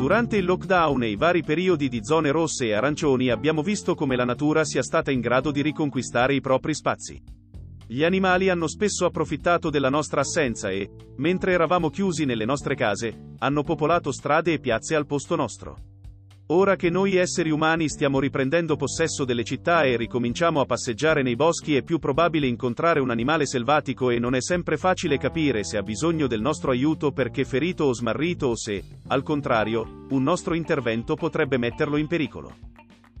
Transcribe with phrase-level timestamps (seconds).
[0.00, 4.16] Durante il lockdown e i vari periodi di zone rosse e arancioni abbiamo visto come
[4.16, 7.22] la natura sia stata in grado di riconquistare i propri spazi.
[7.86, 13.34] Gli animali hanno spesso approfittato della nostra assenza e, mentre eravamo chiusi nelle nostre case,
[13.40, 15.76] hanno popolato strade e piazze al posto nostro.
[16.52, 21.36] Ora che noi esseri umani stiamo riprendendo possesso delle città e ricominciamo a passeggiare nei
[21.36, 25.76] boschi è più probabile incontrare un animale selvatico e non è sempre facile capire se
[25.76, 30.54] ha bisogno del nostro aiuto perché ferito o smarrito o se, al contrario, un nostro
[30.54, 32.52] intervento potrebbe metterlo in pericolo.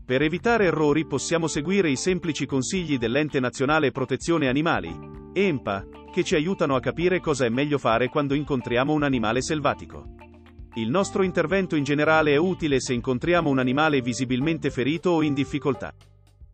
[0.04, 4.92] Per evitare errori possiamo seguire i semplici consigli dell'Ente Nazionale Protezione Animali,
[5.32, 10.29] EMPA, che ci aiutano a capire cosa è meglio fare quando incontriamo un animale selvatico.
[10.74, 15.34] Il nostro intervento in generale è utile se incontriamo un animale visibilmente ferito o in
[15.34, 15.92] difficoltà.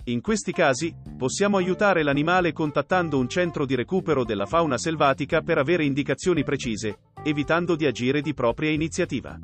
[0.05, 5.59] In questi casi, possiamo aiutare l'animale contattando un centro di recupero della fauna selvatica per
[5.59, 9.39] avere indicazioni precise, evitando di agire di propria iniziativa.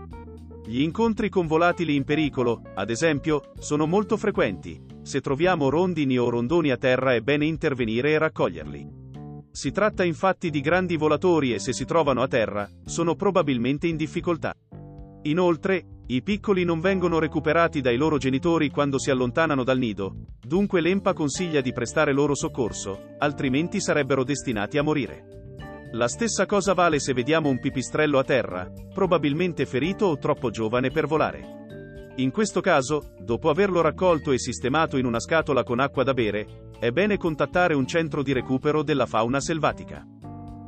[0.64, 4.80] Gli incontri con volatili in pericolo, ad esempio, sono molto frequenti.
[5.02, 9.00] Se troviamo rondini o rondoni a terra è bene intervenire e raccoglierli.
[9.50, 13.96] Si tratta infatti di grandi volatori e se si trovano a terra, sono probabilmente in
[13.96, 14.54] difficoltà.
[15.22, 20.14] Inoltre, i piccoli non vengono recuperati dai loro genitori quando si allontanano dal nido,
[20.44, 25.26] dunque l'EMPA consiglia di prestare loro soccorso, altrimenti sarebbero destinati a morire.
[25.92, 30.90] La stessa cosa vale se vediamo un pipistrello a terra, probabilmente ferito o troppo giovane
[30.90, 31.60] per volare.
[32.16, 36.70] In questo caso, dopo averlo raccolto e sistemato in una scatola con acqua da bere,
[36.78, 40.04] è bene contattare un centro di recupero della fauna selvatica.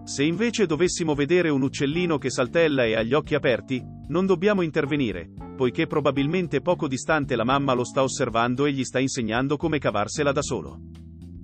[0.05, 4.61] Se invece dovessimo vedere un uccellino che saltella e ha gli occhi aperti, non dobbiamo
[4.61, 9.79] intervenire, poiché probabilmente poco distante la mamma lo sta osservando e gli sta insegnando come
[9.79, 10.79] cavarsela da solo.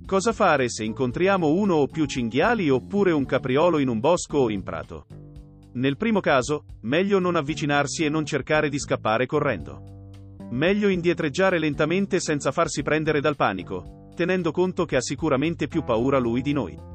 [0.05, 4.51] Cosa fare se incontriamo uno o più cinghiali oppure un capriolo in un bosco o
[4.51, 5.07] in prato?
[5.73, 9.81] Nel primo caso, meglio non avvicinarsi e non cercare di scappare correndo.
[10.51, 16.19] Meglio indietreggiare lentamente senza farsi prendere dal panico, tenendo conto che ha sicuramente più paura
[16.19, 16.90] lui di noi.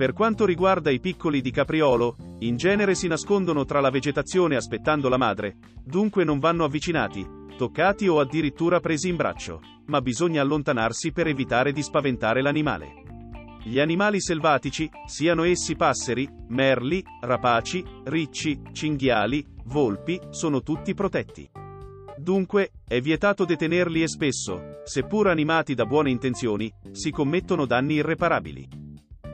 [0.00, 5.10] Per quanto riguarda i piccoli di capriolo, in genere si nascondono tra la vegetazione aspettando
[5.10, 7.22] la madre, dunque non vanno avvicinati,
[7.58, 12.94] toccati o addirittura presi in braccio, ma bisogna allontanarsi per evitare di spaventare l'animale.
[13.62, 21.46] Gli animali selvatici, siano essi passeri, merli, rapaci, ricci, cinghiali, volpi, sono tutti protetti.
[22.16, 28.79] Dunque, è vietato detenerli e spesso, seppur animati da buone intenzioni, si commettono danni irreparabili.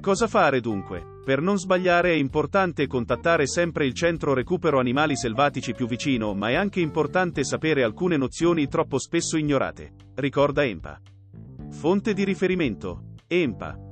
[0.06, 1.20] Cosa fare dunque?
[1.24, 6.50] Per non sbagliare è importante contattare sempre il centro recupero animali selvatici più vicino, ma
[6.50, 9.94] è anche importante sapere alcune nozioni troppo spesso ignorate.
[10.14, 11.00] Ricorda EMPA.
[11.70, 13.14] Fonte di riferimento.
[13.26, 13.85] EMPA.